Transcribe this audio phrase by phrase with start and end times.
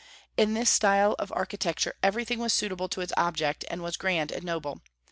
[0.35, 4.43] In this style of architecture everything was suitable to its object, and was grand and
[4.43, 4.81] noble.